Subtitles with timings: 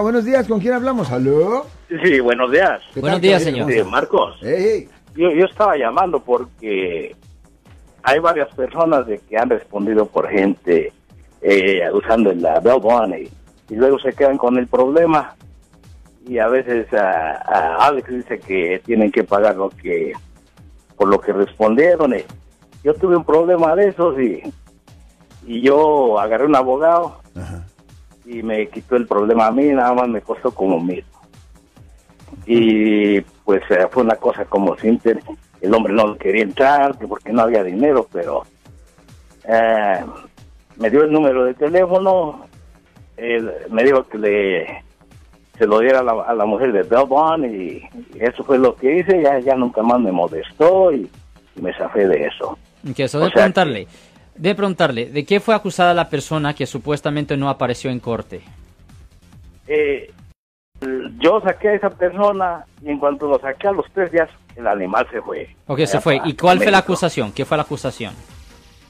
[0.00, 1.10] Buenos días, ¿con quién hablamos?
[1.10, 1.66] ¿Aló?
[2.02, 2.80] Sí, buenos días.
[2.94, 3.70] ¿Qué Buenos tal, días, señor.
[3.70, 7.14] Sí, Marcos, Hey, yo, yo estaba llamando porque
[8.02, 10.90] hay varias personas de que han respondido por gente
[11.42, 13.28] eh, usando la Bell Bunny
[13.68, 15.34] y luego se quedan con el problema
[16.26, 20.14] y a veces Alex dice que tienen que pagar lo que
[20.96, 22.14] por lo que respondieron.
[22.14, 22.24] eh.
[22.82, 24.42] Yo tuve un problema de esos y,
[25.46, 27.20] y yo agarré un abogado.
[28.32, 31.04] Y me quitó el problema a mí, nada más me costó como mil.
[32.46, 35.18] Y pues eh, fue una cosa como simple,
[35.60, 38.42] el hombre no quería entrar que porque no había dinero, pero
[39.44, 40.00] eh,
[40.76, 42.46] me dio el número de teléfono,
[43.70, 44.82] me dijo que le
[45.58, 47.82] se lo diera a la, a la mujer de Belbon y,
[48.14, 51.08] y eso fue lo que hice, ya, ya nunca más me molestó y,
[51.54, 52.58] y me zafé de eso.
[52.96, 53.86] Que eso de preguntarle,
[54.34, 58.42] de preguntarle, ¿de qué fue acusada la persona que supuestamente no apareció en corte?
[59.66, 60.10] Eh,
[61.20, 64.66] yo saqué a esa persona y en cuanto lo saqué a los tres días, el
[64.66, 65.54] animal se fue.
[65.66, 66.20] Ok, se fue.
[66.24, 67.32] ¿Y cuál fue la acusación?
[67.32, 68.14] ¿Qué fue la acusación?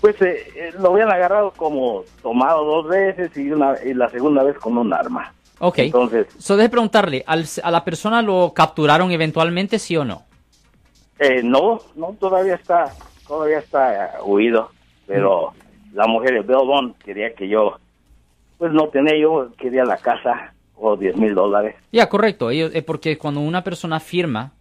[0.00, 4.42] Pues eh, eh, lo habían agarrado como tomado dos veces y, una, y la segunda
[4.42, 5.32] vez con un arma.
[5.58, 5.78] Ok.
[5.78, 10.24] Entonces, So, de preguntarle, ¿al- ¿a la persona lo capturaron eventualmente, sí o no?
[11.18, 12.92] eh, no, no, todavía está,
[13.26, 14.70] todavía está eh, huido,
[15.06, 15.52] pero
[15.92, 17.78] la mujer de Belbon quería que yo,
[18.58, 21.74] pues no tenía yo, quería la casa o 10 mil dólares.
[21.92, 22.50] Ya, correcto.
[22.50, 24.52] Ellos- eh, porque cuando una persona firma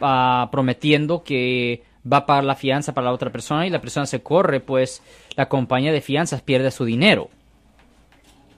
[0.00, 4.06] ah, prometiendo que va a pagar la fianza para la otra persona y la persona
[4.06, 5.00] se corre, pues
[5.36, 7.28] la compañía de fianzas pierde su dinero.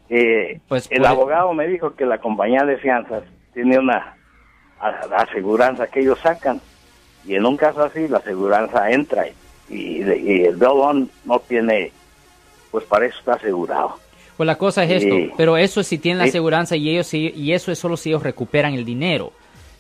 [0.09, 4.17] Eh, Pues el puede- abogado me dijo que la compañía de fianzas tiene una
[5.17, 6.61] aseguranza que ellos sacan
[7.27, 9.27] y en un caso así la aseguranza entra
[9.71, 11.93] y, y el Belbon no tiene,
[12.71, 13.99] pues para eso está asegurado.
[14.37, 15.31] Pues la cosa es esto, Sí.
[15.37, 18.23] pero eso es si tienen la aseguranza y ellos y eso es solo si ellos
[18.23, 19.33] recuperan el dinero.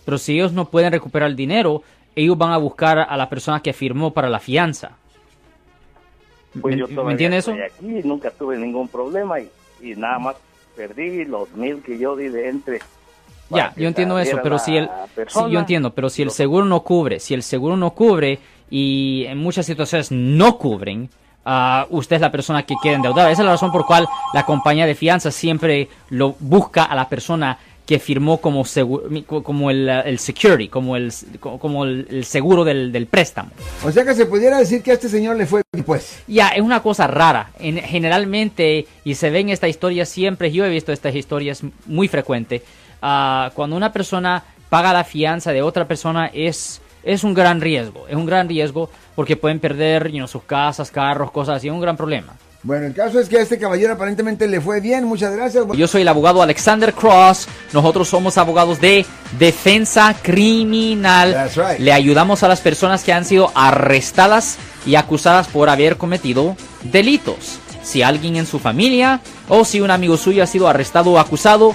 [0.05, 1.83] Pero si ellos no pueden recuperar el dinero,
[2.15, 4.93] ellos van a buscar a la persona que firmó para la fianza.
[6.61, 7.53] Pues ¿Me, yo me todavía entiende eso?
[7.53, 9.49] aquí, nunca tuve ningún problema y,
[9.83, 10.37] y nada más
[10.77, 12.79] perdí los mil que yo di de entre.
[13.51, 14.89] Ya, yo entiendo eso, pero si el,
[15.29, 18.39] sí, yo entiendo, pero si el seguro no cubre, si el seguro no cubre
[18.71, 21.11] y en muchas situaciones no cubren,
[21.45, 23.31] ah, usted es la persona que queda endeudada.
[23.31, 27.09] Esa es la razón por cual la compañía de fianzas siempre lo busca a la
[27.09, 29.05] persona que firmó como seguro,
[29.43, 33.51] como el, el security, como el, como el, seguro del, del préstamo.
[33.85, 36.23] O sea que se pudiera decir que a este señor le fue pues.
[36.27, 37.51] Ya, es una cosa rara.
[37.59, 42.09] En, generalmente, y se ve en esta historia siempre, yo he visto estas historias muy
[42.09, 42.63] frecuente,
[43.03, 48.07] ah, cuando una persona paga la fianza de otra persona es, es un gran riesgo.
[48.09, 51.69] Es un gran riesgo porque pueden perder you know, sus casas, carros, cosas así.
[51.69, 52.35] Es un gran problema.
[52.65, 55.05] Bueno, el caso es que a este caballero aparentemente le fue bien.
[55.05, 55.67] Muchas gracias.
[55.77, 57.47] Yo soy el abogado Alexander Cross.
[57.75, 59.05] Nosotros somos abogados de
[59.39, 61.33] defensa criminal.
[61.33, 61.79] That's right.
[61.79, 67.59] Le ayudamos a las personas que han sido arrestadas y acusadas por haber cometido delitos.
[67.83, 71.75] Si alguien en su familia o si un amigo suyo ha sido arrestado o acusado,